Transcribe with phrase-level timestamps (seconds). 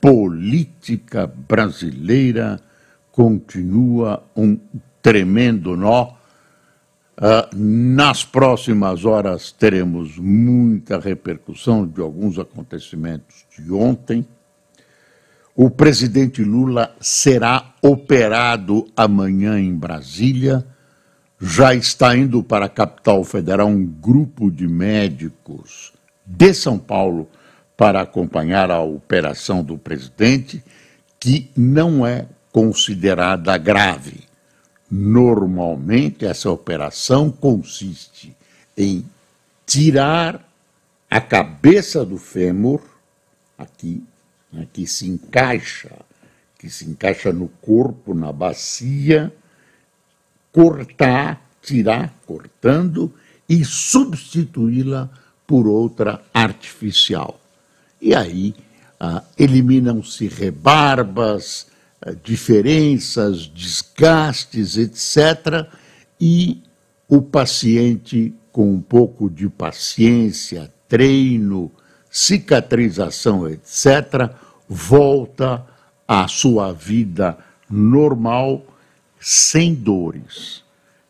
[0.00, 2.60] política brasileira
[3.12, 4.58] continua um
[5.02, 6.18] tremendo nó.
[7.18, 14.26] Uh, nas próximas horas teremos muita repercussão de alguns acontecimentos de ontem.
[15.54, 20.66] O presidente Lula será operado amanhã em Brasília.
[21.38, 25.92] Já está indo para a capital federal um grupo de médicos
[26.24, 27.28] de São Paulo
[27.80, 30.62] para acompanhar a operação do presidente,
[31.18, 34.24] que não é considerada grave.
[34.90, 38.36] Normalmente, essa operação consiste
[38.76, 39.02] em
[39.64, 40.46] tirar
[41.10, 42.82] a cabeça do fêmur,
[43.56, 44.04] aqui,
[44.52, 45.90] né, que se encaixa,
[46.58, 49.32] que se encaixa no corpo, na bacia,
[50.52, 53.10] cortar, tirar, cortando
[53.48, 55.08] e substituí-la
[55.46, 57.40] por outra artificial.
[58.00, 58.54] E aí
[58.98, 61.66] ah, eliminam-se rebarbas,
[62.00, 65.66] ah, diferenças, desgastes, etc.
[66.20, 66.62] E
[67.08, 71.70] o paciente, com um pouco de paciência, treino,
[72.10, 74.30] cicatrização, etc.,
[74.68, 75.64] volta
[76.06, 78.64] à sua vida normal,
[79.18, 80.62] sem dores.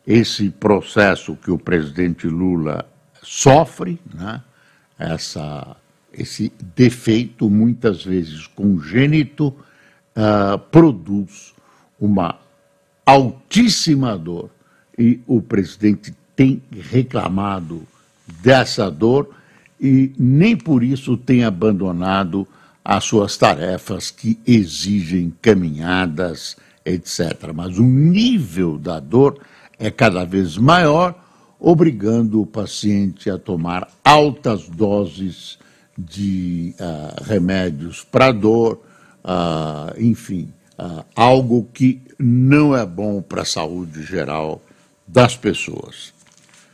[0.05, 2.85] Esse processo que o presidente Lula
[3.21, 4.41] sofre, né,
[4.97, 5.75] essa
[6.13, 9.47] esse defeito, muitas vezes congênito,
[10.15, 11.53] uh, produz
[11.99, 12.39] uma
[13.05, 14.49] altíssima dor.
[14.97, 17.83] E o presidente tem reclamado
[18.41, 19.29] dessa dor
[19.79, 22.47] e nem por isso tem abandonado
[22.83, 27.51] as suas tarefas que exigem caminhadas, etc.
[27.53, 29.39] Mas o nível da dor
[29.79, 31.15] é cada vez maior,
[31.59, 35.57] obrigando o paciente a tomar altas doses
[35.97, 38.81] de uh, remédios para dor,
[39.23, 44.61] uh, enfim, uh, algo que não é bom para a saúde geral
[45.07, 46.13] das pessoas.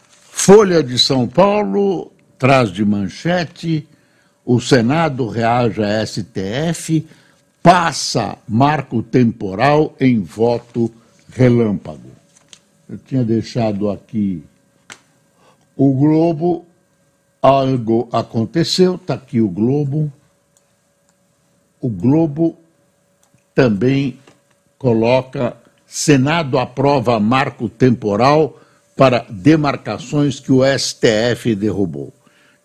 [0.09, 3.87] Folha de São Paulo traz de manchete:
[4.45, 7.05] o Senado reage a STF,
[7.61, 10.93] passa marco temporal em voto
[11.29, 12.11] relâmpago.
[12.89, 14.43] Eu tinha deixado aqui
[15.75, 16.66] o Globo
[17.41, 20.11] algo aconteceu, está aqui o Globo.
[21.79, 22.57] O Globo
[23.53, 24.19] também
[24.77, 25.55] coloca:
[25.85, 28.59] Senado aprova marco temporal
[28.95, 32.11] para demarcações que o STF derrubou.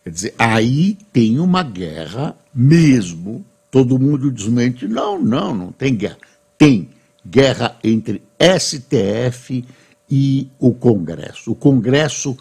[0.02, 3.44] Quer dizer, aí tem uma guerra mesmo.
[3.70, 4.88] Todo mundo desmente.
[4.88, 6.18] Não, não, não tem guerra.
[6.58, 6.88] Tem
[7.26, 8.20] guerra entre
[8.58, 9.64] STF
[10.10, 11.52] e o Congresso.
[11.52, 12.36] O Congresso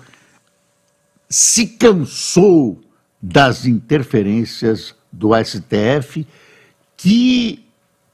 [1.31, 2.81] se cansou
[3.21, 6.27] das interferências do STF,
[6.97, 7.65] que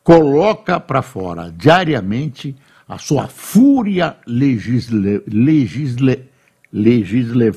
[0.03, 2.55] coloca para fora diariamente
[2.87, 6.29] a sua fúria legisle, legisle,
[6.71, 7.51] legisle,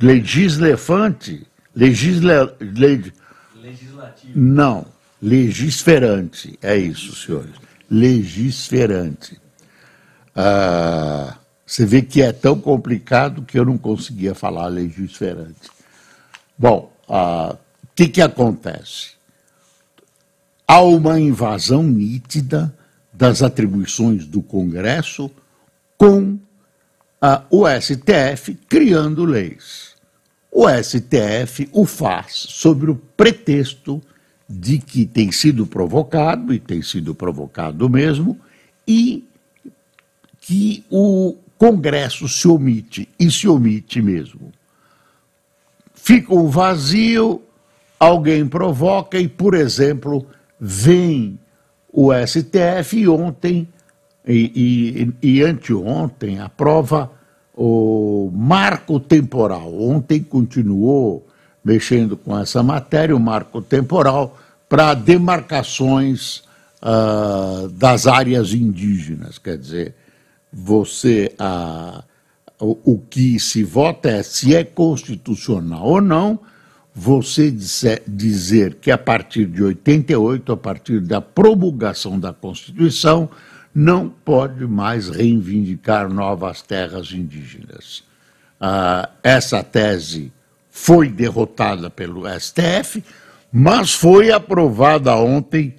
[0.00, 1.46] legislefante,
[1.76, 3.12] legisle, leg,
[3.62, 4.32] legislativo.
[4.34, 4.86] Não,
[5.20, 7.54] legisferante, é isso, senhores,
[7.90, 9.38] legisferante.
[10.34, 11.36] Ah,
[11.66, 15.70] você vê que é tão complicado que eu não conseguia falar legisferante.
[16.58, 17.14] Bom, o
[17.52, 17.58] uh,
[17.94, 19.12] que, que acontece?
[20.66, 22.74] Há uma invasão nítida
[23.12, 25.30] das atribuições do Congresso
[25.96, 26.38] com uh,
[27.50, 29.94] o STF criando leis.
[30.50, 34.02] O STF o faz sob o pretexto
[34.48, 38.38] de que tem sido provocado, e tem sido provocado mesmo,
[38.86, 39.24] e
[40.40, 44.52] que o Congresso se omite, e se omite mesmo.
[45.94, 47.40] Fica um vazio,
[47.98, 50.26] alguém provoca e, por exemplo,
[50.60, 51.38] vem
[51.90, 53.66] o STF e ontem
[54.28, 57.10] e, e, e anteontem aprova
[57.54, 59.74] o marco temporal.
[59.74, 61.26] Ontem continuou
[61.64, 64.38] mexendo com essa matéria, o marco temporal,
[64.68, 66.42] para demarcações
[66.82, 69.38] uh, das áreas indígenas.
[69.38, 69.94] Quer dizer,
[70.54, 72.04] você a,
[72.60, 76.38] o, que se vota é se é constitucional ou não
[76.94, 77.50] você
[78.06, 83.28] dizer que a partir de 88, a partir da promulgação da Constituição,
[83.74, 88.04] não pode mais reivindicar novas terras indígenas.
[88.60, 90.32] Ah, essa tese
[90.70, 93.02] foi derrotada pelo STF,
[93.52, 95.74] mas foi aprovada ontem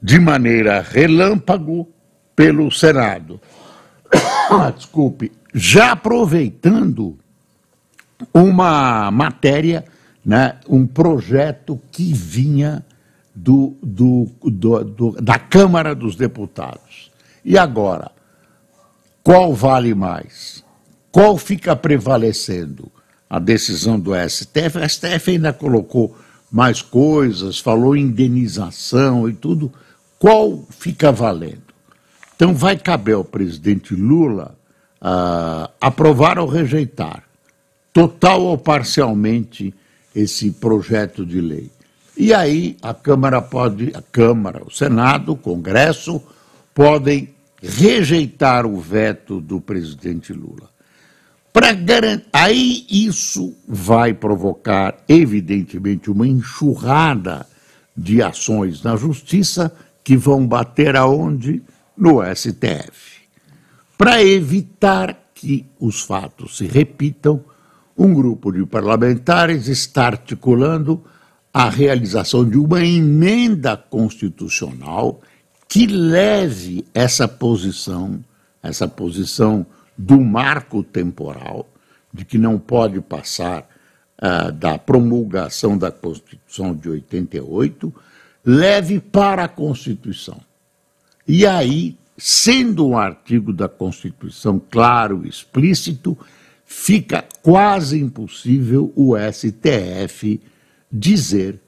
[0.00, 1.88] de maneira relâmpago
[2.36, 3.40] pelo Senado.
[4.76, 7.16] Desculpe, já aproveitando
[8.32, 9.84] uma matéria,
[10.24, 12.84] né, um projeto que vinha
[13.34, 17.10] do, do, do, do, da Câmara dos Deputados.
[17.44, 18.10] E agora,
[19.22, 20.64] qual vale mais?
[21.10, 22.90] Qual fica prevalecendo?
[23.28, 24.78] A decisão do STF?
[24.78, 26.16] O STF ainda colocou
[26.50, 29.72] mais coisas, falou indenização e tudo.
[30.18, 31.73] Qual fica valendo?
[32.36, 34.56] Então, vai caber ao presidente Lula
[35.00, 37.22] uh, aprovar ou rejeitar,
[37.92, 39.72] total ou parcialmente,
[40.14, 41.70] esse projeto de lei.
[42.16, 46.22] E aí a Câmara pode, a Câmara, o Senado, o Congresso
[46.72, 50.70] podem rejeitar o veto do presidente Lula.
[51.52, 57.46] Para garantir, aí isso vai provocar, evidentemente, uma enxurrada
[57.96, 59.72] de ações na justiça
[60.02, 61.62] que vão bater aonde?
[61.96, 63.22] No STF.
[63.96, 67.44] Para evitar que os fatos se repitam,
[67.96, 71.04] um grupo de parlamentares está articulando
[71.52, 75.20] a realização de uma emenda constitucional
[75.68, 78.24] que leve essa posição,
[78.60, 79.64] essa posição
[79.96, 81.68] do marco temporal,
[82.12, 83.68] de que não pode passar
[84.20, 87.94] uh, da promulgação da Constituição de 88,
[88.44, 90.40] leve para a Constituição.
[91.26, 96.16] E aí sendo um artigo da Constituição claro e explícito,
[96.64, 100.40] fica quase impossível o STF
[100.90, 101.60] dizer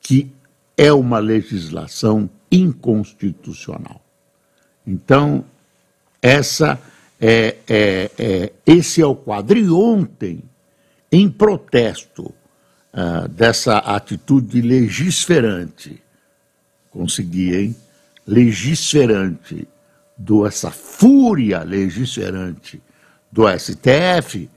[0.00, 0.30] que
[0.76, 4.00] é uma legislação inconstitucional.
[4.86, 5.44] Então,
[6.22, 6.80] essa
[7.20, 9.58] é, é, é, esse é o quadro.
[9.58, 10.42] E ontem,
[11.12, 12.32] em protesto
[12.94, 16.02] uh, dessa atitude legisferante,
[16.90, 17.76] consegui, hein?
[18.30, 19.66] Legisferante
[20.16, 22.80] do essa fúria legislante
[23.32, 24.48] do STF,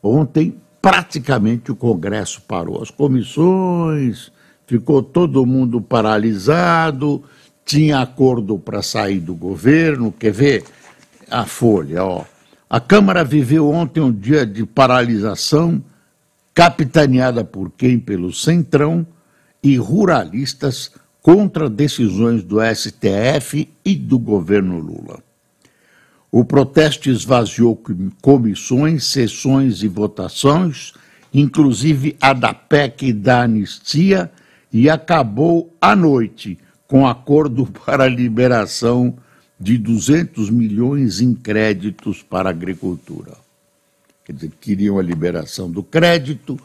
[0.00, 4.30] ontem praticamente o Congresso parou as comissões,
[4.64, 7.24] ficou todo mundo paralisado,
[7.64, 10.64] tinha acordo para sair do governo, quer ver
[11.28, 12.24] a folha, ó.
[12.70, 15.82] A Câmara viveu ontem um dia de paralisação,
[16.54, 17.98] capitaneada por quem?
[17.98, 19.04] Pelo Centrão
[19.60, 20.92] e ruralistas
[21.26, 25.18] contra decisões do STF e do governo Lula.
[26.30, 27.82] O protesto esvaziou
[28.22, 30.92] comissões, sessões e votações,
[31.34, 34.30] inclusive a da PEC da anistia,
[34.72, 36.56] e acabou à noite
[36.86, 39.16] com acordo para a liberação
[39.58, 43.32] de 200 milhões em créditos para a agricultura.
[44.24, 46.56] Quer dizer, queriam a liberação do crédito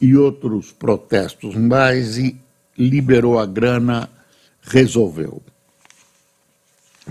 [0.00, 2.45] e outros protestos mais, e
[2.78, 4.08] liberou a grana,
[4.62, 5.42] resolveu.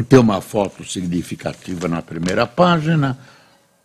[0.10, 3.18] Tem uma foto significativa na primeira página.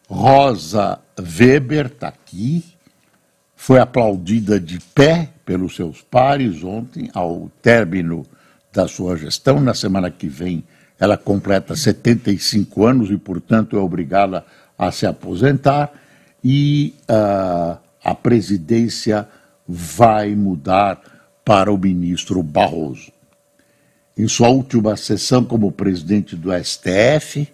[0.08, 2.64] Rosa Weber está aqui,
[3.54, 8.26] foi aplaudida de pé pelos seus pares ontem, ao término
[8.72, 9.60] da sua gestão.
[9.60, 10.64] Na semana que vem,
[10.98, 14.44] ela completa 75 anos e, portanto, é obrigada
[14.76, 15.92] a se aposentar.
[16.42, 19.28] E uh, a presidência
[19.66, 21.00] vai mudar
[21.50, 23.10] para o ministro Barroso.
[24.16, 27.48] Em sua última sessão como presidente do STF,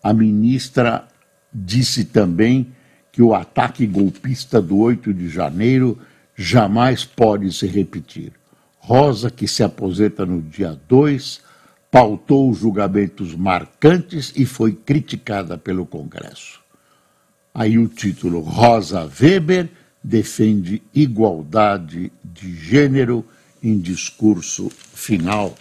[0.00, 1.08] a ministra
[1.52, 2.68] disse também
[3.10, 5.98] que o ataque golpista do 8 de janeiro
[6.36, 8.32] jamais pode se repetir.
[8.78, 11.40] Rosa, que se aposenta no dia 2,
[11.90, 16.60] pautou julgamentos marcantes e foi criticada pelo Congresso.
[17.52, 19.68] Aí o título Rosa Weber
[20.04, 23.26] defende igualdade de gênero
[23.62, 25.54] em discurso final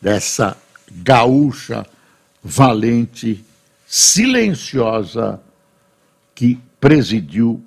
[0.00, 0.56] dessa
[0.90, 1.86] gaúcha
[2.42, 3.44] valente,
[3.86, 5.40] silenciosa,
[6.34, 7.62] que presidiu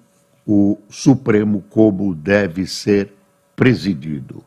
[0.46, 3.14] o Supremo como deve ser
[3.56, 4.44] presidido.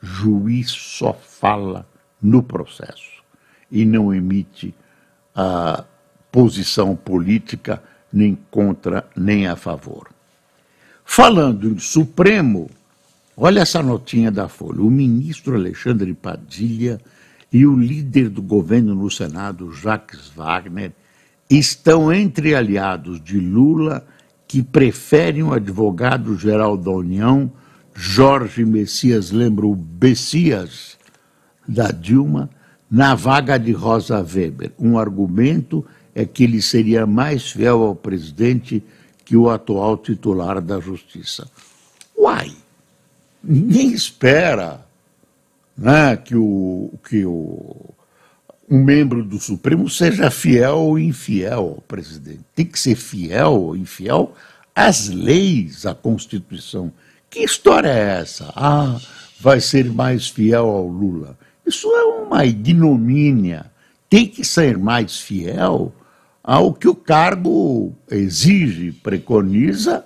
[0.00, 1.86] Juiz só fala
[2.20, 3.22] no processo
[3.70, 4.74] e não emite
[5.34, 5.84] a
[6.32, 7.82] posição política
[8.12, 10.08] nem contra nem a favor.
[11.04, 12.70] Falando em Supremo,
[13.36, 14.80] olha essa notinha da Folha.
[14.80, 17.00] O ministro Alexandre Padilha
[17.52, 20.92] e o líder do governo no Senado, Jacques Wagner,
[21.48, 24.06] estão entre aliados de Lula
[24.48, 27.50] que preferem o advogado-geral da União,
[27.94, 30.96] Jorge Messias lembra o Bessias
[31.66, 32.48] da Dilma
[32.90, 34.72] na vaga de Rosa Weber.
[34.78, 38.82] Um argumento é que ele seria mais fiel ao presidente
[39.24, 41.50] que o atual titular da Justiça.
[42.16, 42.65] Uai!
[43.48, 44.84] Ninguém espera
[45.78, 47.94] né, que, o, que o,
[48.68, 52.40] um membro do Supremo seja fiel ou infiel ao presidente.
[52.54, 54.34] Tem que ser fiel ou infiel
[54.74, 56.92] às leis, à Constituição.
[57.30, 58.52] Que história é essa?
[58.56, 58.98] Ah,
[59.38, 61.38] vai ser mais fiel ao Lula.
[61.64, 63.70] Isso é uma ignomínia.
[64.10, 65.92] Tem que ser mais fiel
[66.42, 70.04] ao que o cargo exige, preconiza,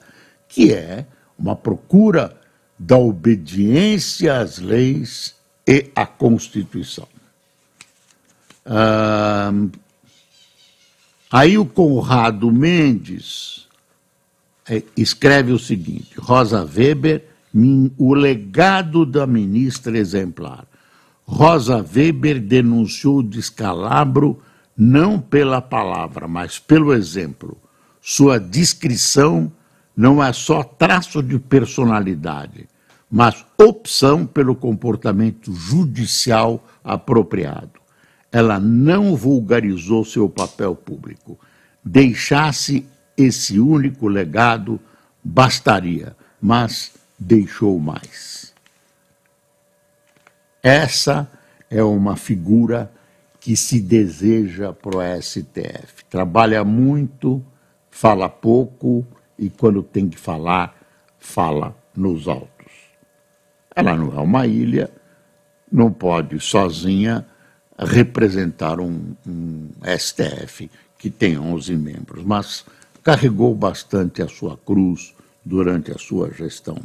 [0.48, 1.06] que é
[1.38, 2.39] uma procura
[2.82, 5.34] da obediência às leis
[5.68, 7.06] e à Constituição.
[8.64, 9.52] Ah,
[11.30, 13.68] aí o Conrado Mendes
[14.66, 17.26] é, escreve o seguinte: Rosa Weber,
[17.98, 20.64] o legado da ministra exemplar.
[21.26, 24.42] Rosa Weber denunciou o descalabro
[24.74, 27.58] não pela palavra, mas pelo exemplo.
[28.00, 29.52] Sua descrição
[30.00, 32.66] não é só traço de personalidade,
[33.10, 37.78] mas opção pelo comportamento judicial apropriado.
[38.32, 41.38] Ela não vulgarizou seu papel público.
[41.84, 44.80] Deixasse esse único legado,
[45.22, 48.54] bastaria, mas deixou mais.
[50.62, 51.30] Essa
[51.68, 52.90] é uma figura
[53.38, 56.06] que se deseja para o STF.
[56.08, 57.44] Trabalha muito,
[57.90, 59.06] fala pouco
[59.40, 60.76] e, quando tem que falar,
[61.18, 62.72] fala nos altos.
[63.74, 64.90] Ela não é uma ilha,
[65.72, 67.26] não pode sozinha
[67.78, 69.68] representar um, um
[69.98, 72.64] STF que tem 11 membros, mas
[73.02, 76.76] carregou bastante a sua cruz durante a sua gestão.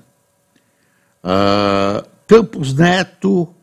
[1.22, 3.54] Uh, Campos Neto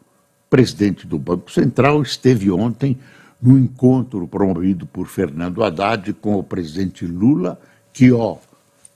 [0.53, 2.99] presidente do Banco Central, esteve ontem
[3.41, 7.59] no encontro promovido por Fernando Haddad com o presidente Lula,
[7.91, 8.37] que, ó,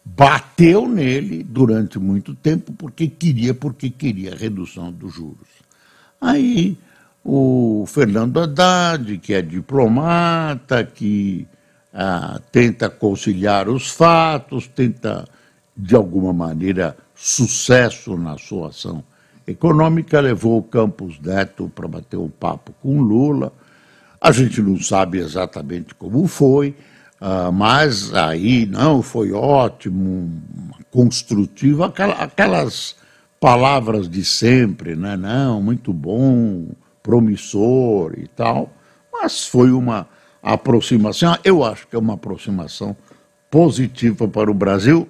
[0.09, 5.49] bateu nele durante muito tempo porque queria, porque queria redução dos juros.
[6.21, 6.79] Aí
[7.25, 11.45] o Fernando Haddad, que é diplomata, que
[11.93, 15.27] ah, tenta conciliar os fatos, tenta,
[15.77, 19.03] de alguma maneira, sucesso na sua ação
[19.45, 23.53] econômica, levou o Campos Neto para bater um papo com Lula.
[24.21, 26.77] A gente não sabe exatamente como foi,
[27.21, 30.31] uh, mas aí não foi ótimo,
[30.91, 32.97] construtivo, aquelas
[33.39, 35.17] palavras de sempre, né?
[35.17, 36.69] Não, muito bom,
[37.03, 38.73] promissor e tal.
[39.13, 40.09] Mas foi uma
[40.43, 42.97] aproximação, eu acho que é uma aproximação
[43.51, 45.09] positiva para o Brasil,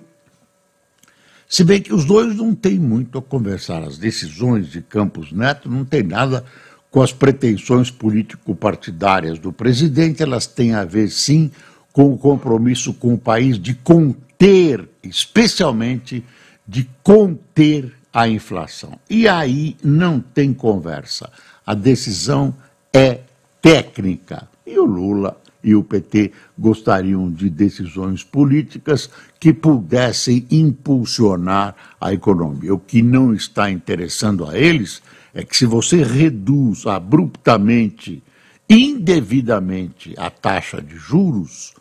[1.48, 3.82] se bem que os dois não têm muito a conversar.
[3.82, 6.44] As decisões de Campos Neto não têm nada
[6.90, 11.50] com as pretensões político-partidárias do presidente, elas têm a ver, sim,
[11.96, 16.22] com o compromisso com o país de conter, especialmente
[16.68, 18.98] de conter a inflação.
[19.08, 21.32] E aí não tem conversa.
[21.64, 22.54] A decisão
[22.92, 23.20] é
[23.62, 24.46] técnica.
[24.66, 29.08] E o Lula e o PT gostariam de decisões políticas
[29.40, 32.74] que pudessem impulsionar a economia.
[32.74, 35.00] O que não está interessando a eles
[35.32, 38.22] é que, se você reduz abruptamente,
[38.68, 41.74] indevidamente, a taxa de juros,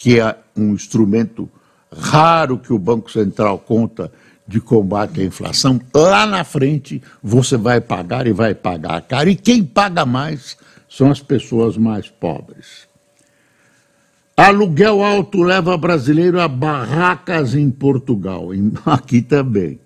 [0.00, 1.46] que é um instrumento
[1.92, 4.10] raro que o Banco Central conta
[4.48, 9.28] de combate à inflação, lá na frente você vai pagar e vai pagar caro.
[9.28, 10.56] E quem paga mais
[10.88, 12.88] são as pessoas mais pobres.
[14.34, 18.48] Aluguel alto leva brasileiro a barracas em Portugal,
[18.86, 19.78] aqui também.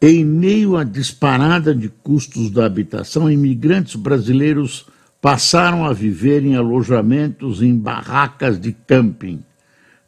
[0.00, 4.86] Em meio à disparada de custos da habitação, imigrantes brasileiros
[5.22, 9.40] passaram a viver em alojamentos em barracas de camping.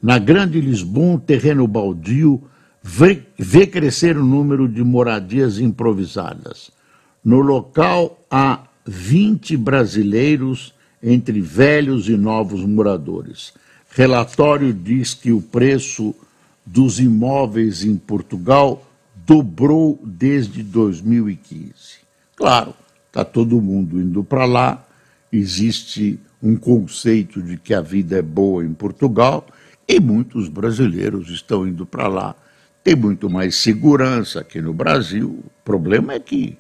[0.03, 2.43] Na Grande Lisboa, um terreno baldio
[2.83, 6.73] vê, vê crescer o número de moradias improvisadas.
[7.25, 13.55] No local há 20 brasileiros entre velhos e novos moradores.
[13.91, 16.13] Relatório diz que o preço
[16.67, 18.85] dos imóveis em Portugal
[19.25, 21.73] dobrou desde 2015.
[22.35, 22.75] Claro,
[23.07, 24.85] está todo mundo indo para lá,
[25.37, 29.47] existe um conceito de que a vida é boa em Portugal
[29.89, 32.35] e muitos brasileiros estão indo para lá.
[32.83, 35.29] Tem muito mais segurança aqui no Brasil.
[35.29, 36.59] O problema é que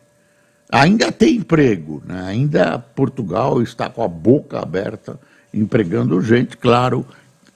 [0.70, 2.22] ainda tem emprego, né?
[2.26, 5.20] ainda Portugal está com a boca aberta
[5.52, 7.06] empregando gente, claro,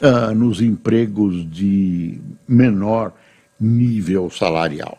[0.01, 3.13] uh, nos empregos de menor
[3.59, 4.99] nível salarial.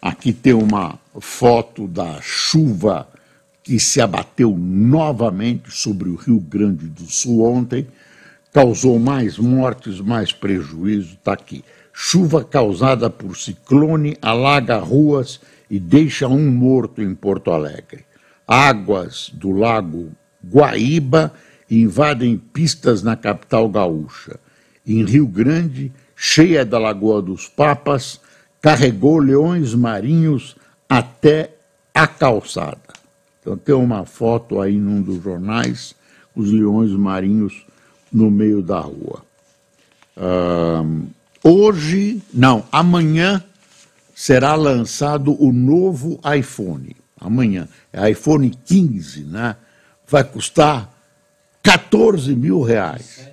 [0.00, 3.06] Aqui tem uma foto da chuva
[3.62, 7.86] que se abateu novamente sobre o Rio Grande do Sul ontem,
[8.52, 11.14] causou mais mortes, mais prejuízo.
[11.14, 11.64] Está aqui.
[11.92, 15.40] Chuva causada por ciclone alaga ruas
[15.70, 18.04] e deixa um morto em Porto Alegre.
[18.46, 20.10] Águas do lago
[20.44, 21.32] Guaíba
[21.70, 24.38] invadem pistas na capital gaúcha.
[24.86, 28.20] Em Rio Grande, cheia da Lagoa dos Papas,
[28.60, 30.56] carregou leões marinhos
[30.88, 31.54] até
[31.94, 33.01] a calçada.
[33.42, 35.94] Então tem uma foto aí num dos jornais,
[36.34, 37.66] os leões marinhos
[38.10, 39.24] no meio da rua.
[40.16, 41.06] Uh,
[41.42, 43.42] hoje, não, amanhã
[44.14, 46.96] será lançado o novo iPhone.
[47.20, 49.56] Amanhã, é iPhone 15, né?
[50.06, 50.92] Vai custar
[51.62, 53.28] 14 mil reais.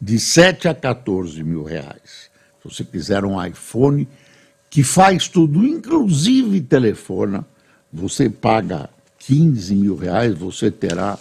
[0.00, 2.30] De 7 a 14 mil reais.
[2.62, 4.08] Se você quiser um iPhone
[4.70, 7.46] que faz tudo, inclusive telefona,
[7.92, 8.90] você paga
[9.26, 11.18] 15 mil reais, você terá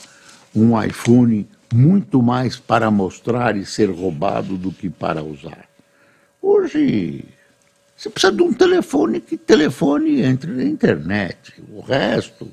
[0.55, 5.65] um iPhone muito mais para mostrar e ser roubado do que para usar.
[6.41, 7.25] Hoje,
[7.95, 11.53] você precisa de um telefone que telefone entre na internet.
[11.69, 12.51] O resto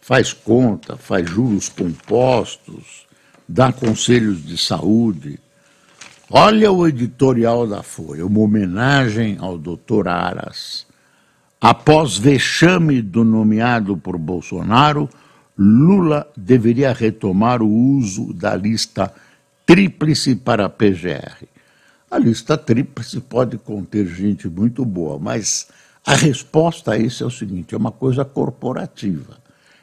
[0.00, 3.06] faz conta, faz juros compostos,
[3.48, 5.40] dá conselhos de saúde.
[6.30, 10.86] Olha o editorial da Folha, uma homenagem ao doutor Aras.
[11.60, 15.08] Após vexame do nomeado por Bolsonaro,
[15.58, 19.12] Lula deveria retomar o uso da lista
[19.64, 21.46] tríplice para a PGR.
[22.10, 25.68] A lista tríplice pode conter gente muito boa, mas
[26.04, 29.38] a resposta a isso é o seguinte: é uma coisa corporativa.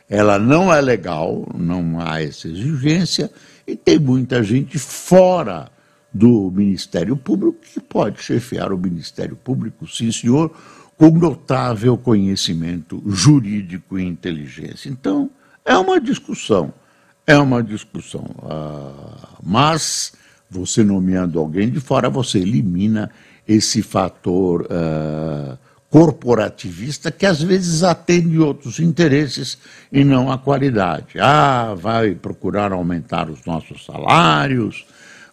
[0.07, 3.31] Ela não é legal, não há essa exigência,
[3.65, 5.71] e tem muita gente fora
[6.13, 10.55] do Ministério Público que pode chefiar o Ministério Público, sim, senhor,
[11.03, 14.87] com notável conhecimento jurídico e inteligência.
[14.87, 15.29] Então,
[15.65, 16.73] é uma discussão,
[17.27, 18.23] é uma discussão.
[18.37, 20.13] Uh, mas
[20.49, 23.11] você nomeando alguém de fora, você elimina
[23.45, 25.57] esse fator uh,
[25.89, 29.57] corporativista que às vezes atende outros interesses
[29.91, 31.19] e não a qualidade.
[31.19, 34.85] Ah, vai procurar aumentar os nossos salários,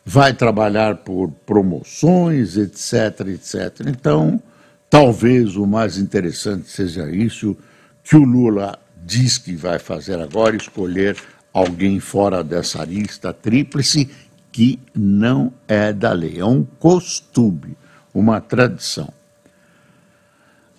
[0.05, 3.87] vai trabalhar por promoções, etc, etc.
[3.87, 4.43] Então,
[4.91, 7.57] talvez o mais interessante seja isso
[8.03, 11.17] que o Lula diz que vai fazer agora, escolher
[11.53, 14.11] alguém fora dessa lista tríplice,
[14.53, 17.77] que não é da lei, é um costume,
[18.13, 19.09] uma tradição.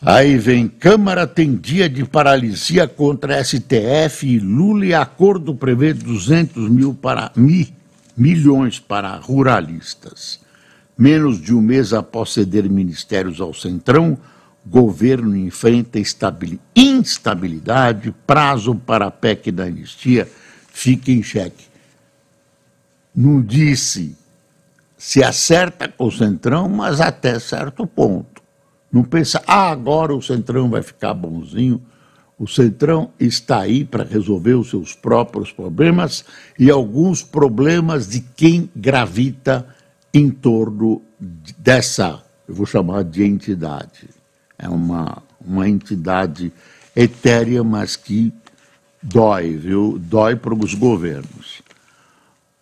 [0.01, 6.69] Aí vem Câmara tem dia de paralisia contra STF e Lula e acordo prevê 200
[6.69, 7.73] mil para, mi,
[8.17, 10.39] milhões para ruralistas.
[10.97, 14.17] Menos de um mês após ceder ministérios ao Centrão,
[14.65, 15.99] governo enfrenta
[16.75, 20.27] instabilidade, prazo para a PEC da anistia
[20.67, 21.65] fica em xeque.
[23.15, 24.15] Não disse
[24.97, 28.39] se acerta com o Centrão, mas até certo ponto.
[28.91, 31.81] Não pensa, ah, agora o Centrão vai ficar bonzinho.
[32.37, 36.23] O Centrão está aí para resolver os seus próprios problemas
[36.57, 39.65] e alguns problemas de quem gravita
[40.13, 41.01] em torno
[41.57, 44.21] dessa, eu vou chamar de entidade
[44.61, 46.53] é uma, uma entidade
[46.95, 48.31] etérea, mas que
[49.01, 49.97] dói, viu?
[49.99, 51.63] Dói para os governos.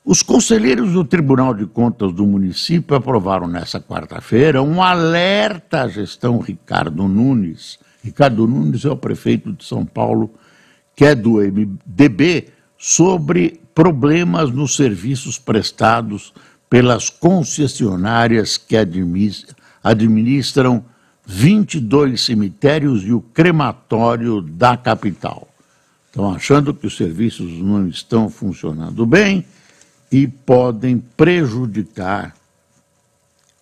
[0.06, 6.40] Os conselheiros do Tribunal de Contas do município aprovaram nessa quarta-feira um alerta à gestão
[6.40, 7.78] Ricardo Nunes.
[8.02, 10.34] Ricardo Nunes é o prefeito de São Paulo,
[10.96, 16.34] que é do MDB, sobre problemas nos serviços prestados
[16.70, 18.78] pelas concessionárias que
[19.84, 20.86] administram
[21.26, 25.48] 22 cemitérios e o crematório da capital.
[26.08, 29.46] Estão achando que os serviços não estão funcionando bem
[30.12, 32.36] e podem prejudicar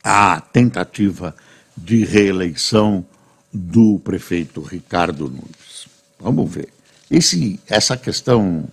[0.04, 1.36] a tentativa
[1.76, 3.06] de reeleição
[3.54, 5.88] do prefeito Ricardo Nunes.
[6.20, 6.70] Vamos ver.
[7.12, 8.67] Esse, essa questão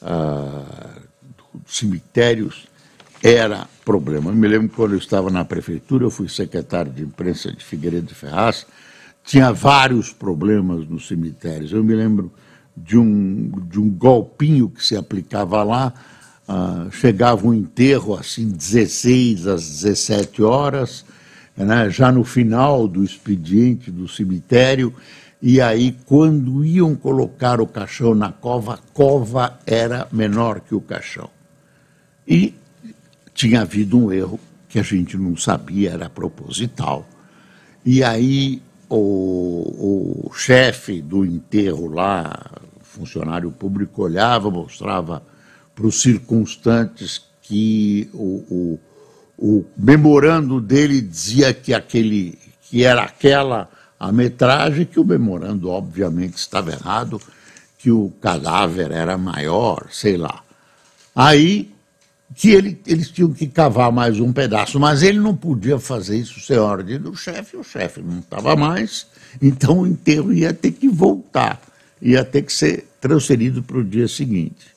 [0.00, 1.00] uh,
[1.52, 2.69] dos cemitérios
[3.22, 4.30] era problema.
[4.30, 8.06] Eu me lembro quando eu estava na prefeitura, eu fui secretário de imprensa de Figueiredo
[8.06, 8.66] de Ferraz,
[9.24, 11.72] tinha vários problemas nos cemitérios.
[11.72, 12.32] Eu me lembro
[12.76, 15.92] de um, de um golpinho que se aplicava lá,
[16.48, 21.04] uh, chegava um enterro assim, 16 às 17 horas,
[21.56, 24.94] né, já no final do expediente do cemitério,
[25.42, 30.82] e aí, quando iam colocar o caixão na cova, a cova era menor que o
[30.82, 31.30] caixão.
[32.28, 32.54] E
[33.40, 37.08] tinha havido um erro que a gente não sabia, era proposital.
[37.82, 42.38] E aí o, o chefe do enterro lá,
[42.82, 45.22] funcionário público, olhava, mostrava
[45.74, 48.80] para os circunstantes que o, o,
[49.38, 56.36] o memorando dele dizia que, aquele, que era aquela a metragem, que o memorando obviamente
[56.36, 57.18] estava errado,
[57.78, 60.42] que o cadáver era maior, sei lá.
[61.14, 61.72] Aí
[62.34, 66.40] que ele, eles tinham que cavar mais um pedaço, mas ele não podia fazer isso
[66.40, 69.06] sem ordem do chefe, o chefe não estava mais,
[69.42, 71.60] então o enterro ia ter que voltar,
[72.00, 74.68] ia ter que ser transferido para o dia seguinte.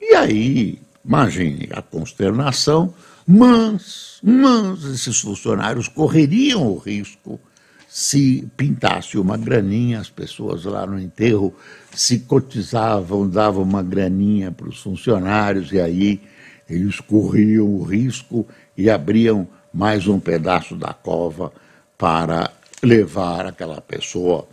[0.00, 2.94] E aí, imagine a consternação,
[3.26, 7.40] mas, mas esses funcionários correriam o risco
[7.88, 11.54] se pintasse uma graninha, as pessoas lá no enterro
[11.94, 16.20] se cotizavam, davam uma graninha para os funcionários, e aí
[16.68, 21.52] eles corriam o risco e abriam mais um pedaço da cova
[21.96, 22.50] para
[22.82, 24.46] levar aquela pessoa,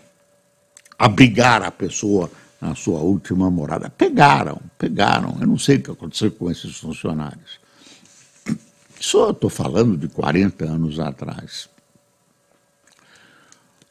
[0.98, 2.30] abrigar a pessoa
[2.62, 3.90] na sua última morada.
[3.90, 5.38] Pegaram, pegaram.
[5.42, 7.60] Eu não sei o que aconteceu com esses funcionários.
[9.00, 11.70] Só estou falando de 40 anos atrás.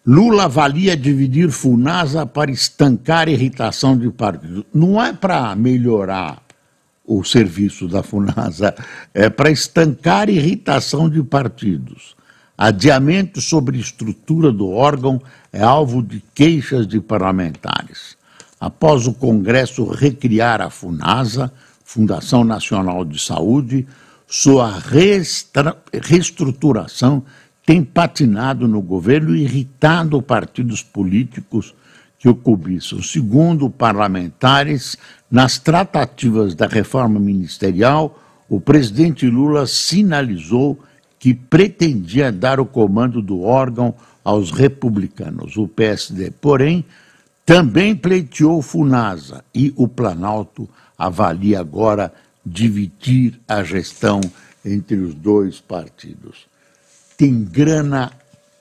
[0.04, 4.66] Lula avalia dividir FUNASA para estancar irritação de partido.
[4.74, 6.41] Não é para melhorar
[7.04, 8.74] o serviço da FUNASA,
[9.12, 12.14] é para estancar irritação de partidos.
[12.56, 15.20] Adiamento sobre estrutura do órgão
[15.52, 18.16] é alvo de queixas de parlamentares.
[18.60, 21.52] Após o Congresso recriar a FUNASA,
[21.84, 23.86] Fundação Nacional de Saúde,
[24.26, 24.80] sua
[25.92, 27.24] reestruturação
[27.66, 31.74] tem patinado no governo e irritado partidos políticos
[32.22, 33.02] que o cobiçam.
[33.02, 34.96] Segundo parlamentares,
[35.28, 38.16] nas tratativas da reforma ministerial,
[38.48, 40.78] o presidente Lula sinalizou
[41.18, 45.56] que pretendia dar o comando do órgão aos republicanos.
[45.56, 46.84] O PSD, porém,
[47.44, 52.14] também pleiteou FUNASA e o Planalto avalia agora
[52.46, 54.20] dividir a gestão
[54.64, 56.52] entre os dois partidos
[57.22, 58.10] tem grana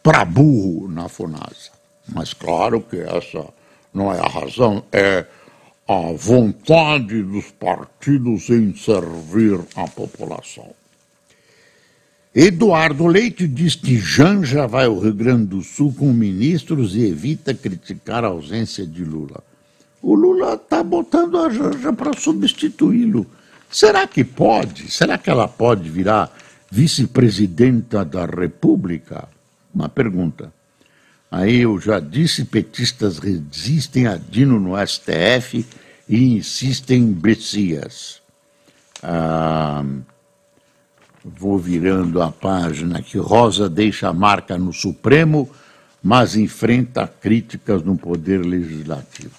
[0.03, 1.80] para burro na FUNASA.
[2.07, 3.45] Mas claro que essa
[3.93, 5.25] não é a razão, é
[5.87, 10.73] a vontade dos partidos em servir a população.
[12.33, 17.53] Eduardo Leite diz que Janja vai ao Rio Grande do Sul com ministros e evita
[17.53, 19.43] criticar a ausência de Lula.
[20.01, 23.25] O Lula está botando a Janja para substituí-lo.
[23.69, 24.89] Será que pode?
[24.89, 26.33] Será que ela pode virar
[26.71, 29.27] vice-presidenta da República?
[29.75, 30.53] Uma pergunta.
[31.31, 35.65] Aí eu já disse, petistas resistem a Dino no STF
[36.09, 38.21] e insistem em Bessias.
[39.01, 39.81] Ah,
[41.23, 45.49] vou virando a página que Rosa deixa a marca no Supremo,
[46.03, 49.31] mas enfrenta críticas no Poder Legislativo.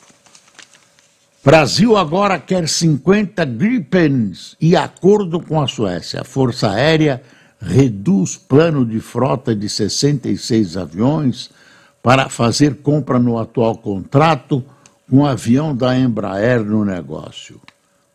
[1.45, 6.23] Brasil agora quer 50 Gripens e acordo com a Suécia.
[6.23, 7.23] A Força Aérea
[7.61, 11.51] reduz plano de frota de 66 aviões
[12.03, 14.65] para fazer compra no atual contrato
[15.09, 17.61] com avião da Embraer no negócio.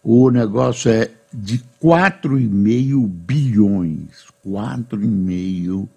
[0.04, 4.26] O negócio é de 4,5 bilhões.
[4.46, 5.88] 4,5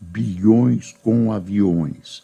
[0.00, 2.22] bilhões com aviões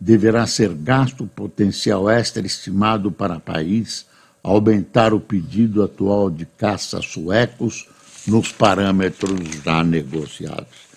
[0.00, 4.04] deverá ser gasto potencial extra estimado para o país
[4.42, 7.86] aumentar o pedido atual de caça suecos
[8.26, 10.91] nos parâmetros já negociados.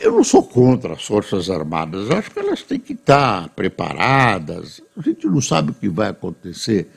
[0.00, 4.80] Eu não sou contra as Forças Armadas, acho que elas têm que estar preparadas.
[4.96, 6.88] A gente não sabe o que vai acontecer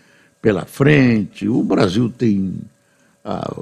[0.42, 1.48] pela frente.
[1.48, 2.62] O Brasil tem
[3.26, 3.54] ah,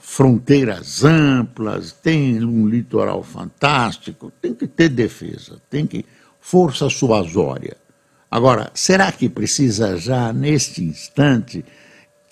[0.00, 6.04] fronteiras amplas, tem um litoral fantástico, tem que ter defesa, tem que
[6.40, 7.76] força suasória.
[8.28, 11.64] Agora, será que precisa já, neste instante,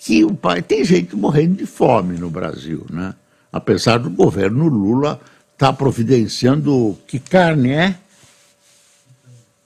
[0.03, 0.61] que o pai.
[0.61, 3.15] Tem gente morrendo de fome no Brasil, né?
[3.51, 5.19] Apesar do governo Lula
[5.63, 6.97] estar tá providenciando.
[7.07, 7.95] Que carne é?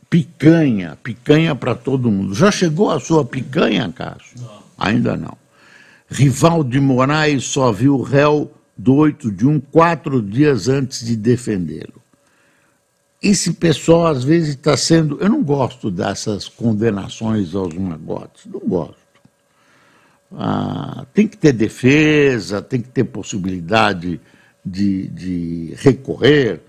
[0.10, 0.98] Picanha.
[1.02, 2.34] Picanha para todo mundo.
[2.34, 4.40] Já chegou a sua picanha, Cássio?
[4.40, 4.64] Não.
[4.78, 5.38] Ainda não.
[6.10, 11.16] Rival de Moraes só viu o réu do 8 de 1 quatro dias antes de
[11.16, 11.98] defendê-lo
[13.22, 15.18] esse pessoal às vezes está sendo.
[15.20, 18.96] Eu não gosto dessas condenações aos magotes, não gosto.
[20.32, 24.20] Ah, tem que ter defesa, tem que ter possibilidade
[24.68, 26.62] de, de recorrer.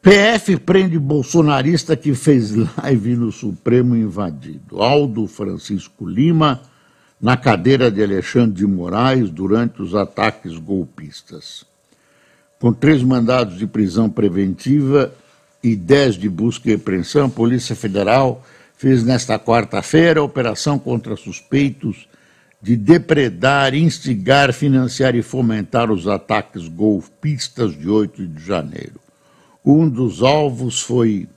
[0.00, 4.80] PF prende bolsonarista que fez live no Supremo invadido.
[4.80, 6.60] Aldo Francisco Lima
[7.20, 11.64] na cadeira de Alexandre de Moraes durante os ataques golpistas.
[12.58, 15.12] Com três mandados de prisão preventiva
[15.62, 18.44] e 10 de busca e apreensão, a Polícia Federal
[18.76, 22.06] fez nesta quarta-feira a operação contra suspeitos
[22.60, 29.00] de depredar, instigar, financiar e fomentar os ataques golpistas de 8 de janeiro.
[29.64, 31.28] Um dos alvos foi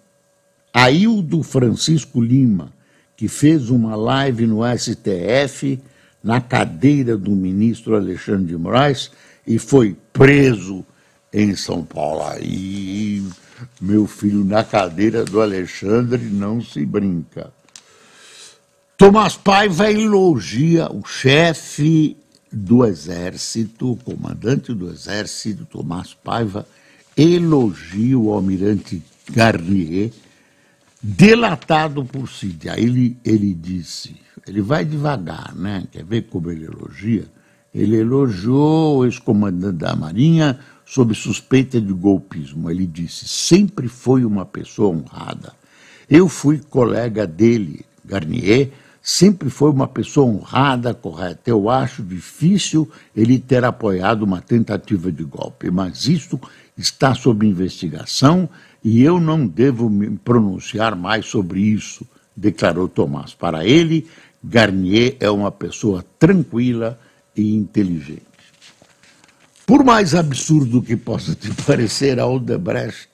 [0.74, 2.72] Aildo Francisco Lima,
[3.18, 5.80] que fez uma live no STF
[6.24, 9.12] na cadeira do ministro Alexandre de Moraes
[9.46, 10.86] e foi preso
[11.34, 12.24] em São Paulo.
[12.24, 13.24] Aí,
[13.82, 17.52] meu filho, na cadeira do Alexandre não se brinca.
[19.00, 22.18] Tomás Paiva elogia o chefe
[22.52, 26.68] do Exército, o comandante do Exército, Tomás Paiva,
[27.16, 30.12] elogia o almirante Garnier,
[31.02, 32.68] delatado por Cid.
[32.68, 35.88] Aí ele, ele disse, ele vai devagar, né?
[35.90, 37.24] Quer ver como ele elogia?
[37.74, 42.70] Ele elogiou o ex-comandante da Marinha sob suspeita de golpismo.
[42.70, 45.54] Ele disse: sempre foi uma pessoa honrada.
[46.10, 51.50] Eu fui colega dele, Garnier, sempre foi uma pessoa honrada, correta.
[51.50, 56.40] Eu acho difícil ele ter apoiado uma tentativa de golpe, mas isso
[56.78, 58.50] está sob investigação
[58.84, 63.34] e eu não devo me pronunciar mais sobre isso, declarou Tomás.
[63.34, 64.08] Para ele,
[64.44, 66.98] Garnier é uma pessoa tranquila
[67.36, 68.24] e inteligente.
[69.66, 73.10] Por mais absurdo que possa te parecer, a Odebrecht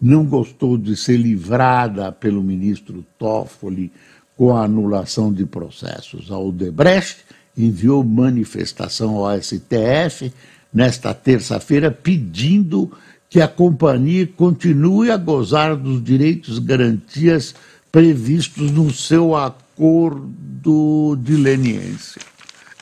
[0.00, 3.92] não gostou de ser livrada pelo ministro Toffoli
[4.40, 6.32] com a anulação de processos.
[6.32, 7.18] A Odebrecht
[7.54, 10.32] enviou manifestação ao STF
[10.72, 12.90] nesta terça-feira pedindo
[13.28, 17.54] que a companhia continue a gozar dos direitos e garantias
[17.92, 22.22] previstos no seu acordo de leniência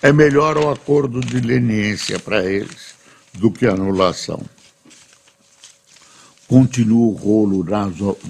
[0.03, 2.95] é melhor o acordo de leniência para eles
[3.35, 4.41] do que anulação.
[6.47, 7.65] Continua o rolo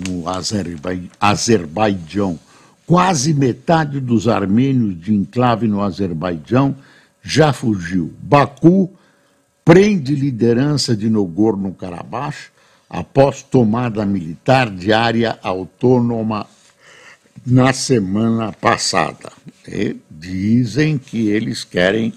[0.08, 0.24] no
[1.20, 2.38] Azerbaijão.
[2.88, 6.74] Quase metade dos armênios de enclave no Azerbaijão
[7.22, 8.14] já fugiu.
[8.18, 8.90] Baku
[9.62, 12.46] prende liderança de Nagorno-Karabakh
[12.88, 16.46] após tomada militar de área autônoma
[17.46, 19.32] na semana passada.
[19.70, 22.14] E dizem que eles querem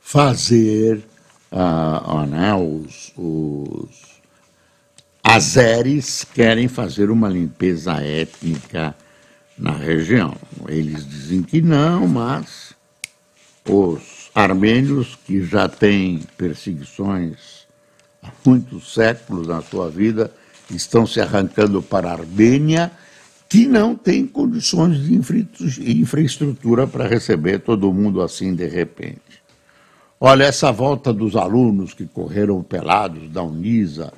[0.00, 1.04] fazer,
[1.52, 4.22] uh, né, os, os
[5.22, 8.96] azeres querem fazer uma limpeza étnica
[9.58, 10.34] na região.
[10.68, 12.74] Eles dizem que não, mas
[13.68, 17.66] os armênios, que já têm perseguições
[18.22, 20.30] há muitos séculos na sua vida,
[20.70, 22.90] estão se arrancando para a Armênia
[23.48, 25.14] que não tem condições de
[25.90, 29.42] infraestrutura para receber todo mundo assim de repente.
[30.20, 34.12] Olha, essa volta dos alunos que correram pelados da Unisa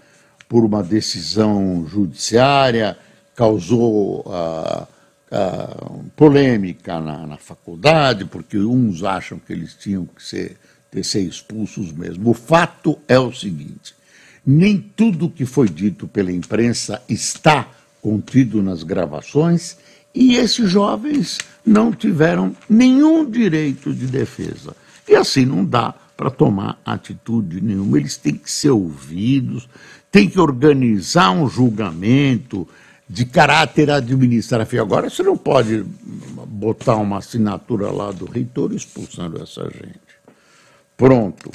[0.49, 2.99] por uma decisão judiciária
[3.37, 4.87] causou uh,
[5.31, 10.57] uh, polêmica na, na, faculdade, porque uns acham que eles tinham que ser,
[10.91, 12.31] ter ser expulsos mesmo.
[12.31, 13.95] O fato é o seguinte:
[14.45, 17.69] nem tudo que foi dito pela imprensa está
[18.03, 19.77] contido nas gravações,
[20.15, 24.75] e esses jovens não tiveram nenhum direito de defesa.
[25.09, 27.99] E assim não dá para tomar atitude nenhuma.
[27.99, 29.69] Eles têm que ser ouvidos,
[30.11, 32.69] têm que organizar um julgamento
[33.11, 34.81] de caráter administrativo.
[34.81, 35.85] Agora você não pode
[36.47, 39.99] botar uma assinatura lá do reitor expulsando essa gente.
[40.97, 41.51] Pronto.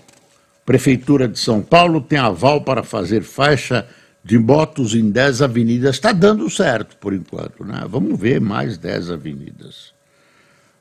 [0.65, 3.87] Prefeitura de São Paulo tem aval para fazer faixa
[4.21, 5.95] de motos em 10 avenidas.
[5.95, 7.85] Está dando certo por enquanto, né?
[7.87, 9.93] Vamos ver mais 10 avenidas.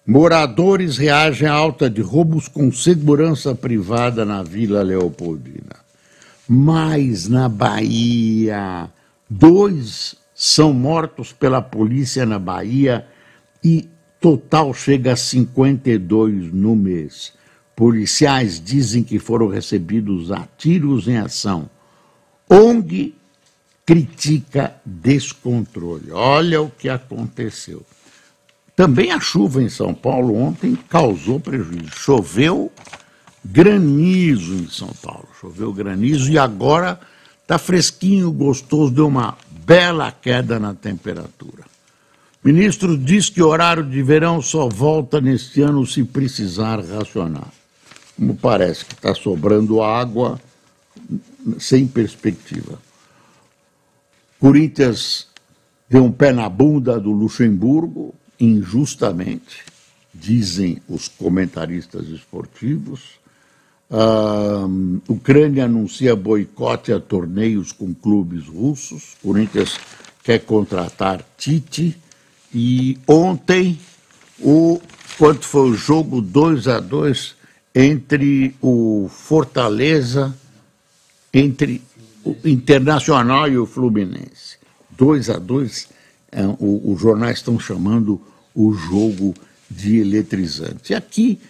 [0.04, 5.84] Moradores reagem à alta de roubos com segurança privada na Vila Leopoldina.
[6.48, 8.90] Mas na Bahia,
[9.30, 13.06] dois são mortos pela polícia na Bahia
[13.64, 13.88] e
[14.20, 17.32] total chega a 52 no mês.
[17.74, 21.70] Policiais dizem que foram recebidos a tiros em ação.
[22.46, 23.14] ONG
[23.86, 26.12] critica descontrole.
[26.12, 27.82] Olha o que aconteceu.
[28.76, 31.90] Também a chuva em São Paulo ontem causou prejuízo.
[31.96, 32.70] Choveu
[33.42, 35.26] granizo em São Paulo.
[35.40, 37.00] Choveu granizo e agora
[37.40, 41.64] está fresquinho, gostoso, deu uma bela queda na temperatura.
[42.42, 47.50] O ministro diz que o horário de verão só volta neste ano se precisar racionar.
[48.16, 50.40] Como parece que está sobrando água
[51.58, 52.78] sem perspectiva.
[54.38, 55.26] Corinthians
[55.88, 59.64] deu um pé na bunda do Luxemburgo, injustamente,
[60.12, 63.18] dizem os comentaristas esportivos.
[63.94, 69.14] Uh, Ucrânia anuncia boicote a torneios com clubes russos.
[69.22, 69.78] Corinthians
[70.24, 71.96] quer contratar Tite.
[72.52, 73.78] E ontem,
[74.40, 74.80] o,
[75.16, 77.36] quanto foi o jogo 2 a 2
[77.72, 80.34] entre o Fortaleza,
[81.32, 81.80] entre
[82.24, 84.58] o Internacional e o Fluminense.
[84.90, 85.88] 2 a 2
[86.32, 88.20] é, os jornais estão chamando
[88.52, 89.34] o jogo
[89.70, 90.92] de eletrizante.
[90.92, 91.40] E aqui,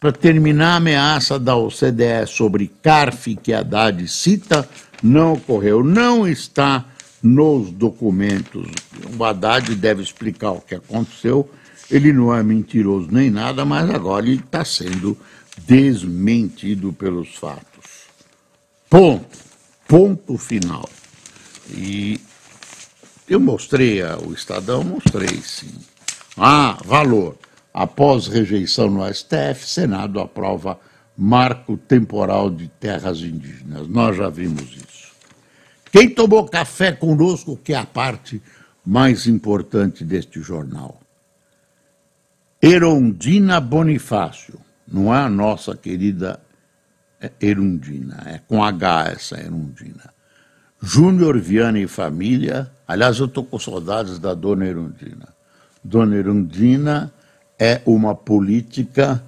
[0.00, 4.66] para terminar, a ameaça da OCDE sobre CARF, que Haddad cita,
[5.02, 6.86] não ocorreu, não está
[7.22, 8.66] nos documentos.
[9.18, 11.50] O Haddad deve explicar o que aconteceu.
[11.90, 15.16] Ele não é mentiroso nem nada, mas agora ele está sendo
[15.66, 18.06] desmentido pelos fatos.
[18.88, 19.38] Ponto.
[19.86, 20.88] Ponto final.
[21.68, 22.18] E
[23.28, 25.74] eu mostrei o Estadão, mostrei sim.
[26.36, 27.36] Ah, valor.
[27.72, 30.78] Após rejeição no STF, Senado aprova
[31.16, 33.86] marco temporal de terras indígenas.
[33.88, 35.12] Nós já vimos isso.
[35.92, 38.42] Quem tomou café conosco, que é a parte
[38.84, 41.00] mais importante deste jornal?
[42.62, 46.40] Erondina Bonifácio, não é a nossa querida
[47.40, 50.12] Erundina, é com H essa Erundina.
[50.82, 55.28] Júnior Viana e família, aliás, eu estou com saudades da dona Erundina.
[55.84, 57.12] Dona Erundina
[57.60, 59.22] é uma política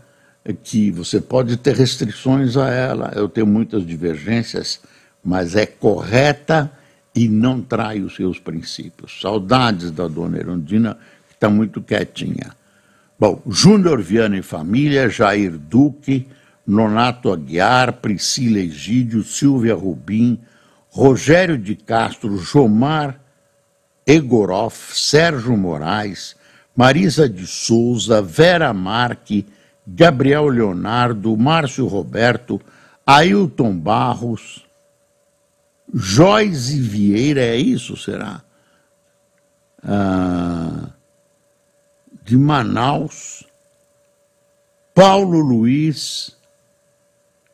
[0.65, 4.81] que você pode ter restrições a ela, eu tenho muitas divergências,
[5.23, 6.73] mas é correta
[7.15, 9.21] e não trai os seus princípios.
[9.21, 10.97] Saudades da dona Erundina,
[11.29, 12.57] que está muito quietinha.
[13.21, 16.27] Bom, Júnior Viana e família, Jair Duque,
[16.67, 20.41] Nonato Aguiar, Priscila Egídio, Silvia Rubim,
[20.89, 23.21] Rogério de Castro, Jomar
[24.07, 26.35] Egoroff, Sérgio Moraes,
[26.75, 29.47] Marisa de Souza, Vera Marque,
[29.87, 32.61] Gabriel Leonardo, Márcio Roberto,
[33.07, 34.65] Ailton Barros,
[35.93, 38.43] Joyce Vieira, é isso, será?
[39.83, 40.91] Ah,
[42.25, 43.45] de Manaus,
[44.95, 46.37] Paulo Luiz,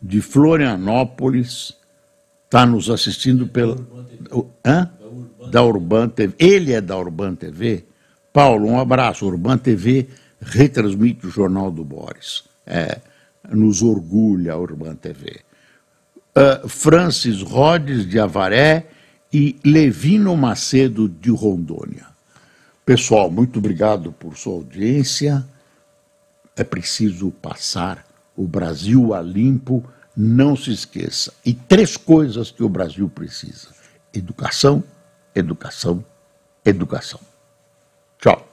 [0.01, 1.75] de Florianópolis,
[2.45, 3.77] está nos assistindo pela.
[4.65, 4.91] Hã?
[5.51, 6.35] Da Urban TV.
[6.39, 7.88] Ele é da Urban TV?
[8.39, 9.27] Paulo, um abraço.
[9.27, 10.07] Urban TV
[10.41, 12.45] retransmite o Jornal do Boris.
[12.65, 13.01] É,
[13.51, 15.41] nos orgulha a Urban TV.
[16.37, 18.87] Uh, Francis Rhodes, de Avaré,
[19.33, 22.07] e Levino Macedo, de Rondônia.
[22.87, 25.45] Pessoal, muito obrigado por sua audiência.
[26.55, 29.85] É preciso passar o Brasil a limpo,
[30.17, 31.35] não se esqueça.
[31.45, 33.71] E três coisas que o Brasil precisa:
[34.15, 34.85] educação,
[35.35, 36.05] educação,
[36.65, 37.28] educação.
[38.19, 38.48] Tchau.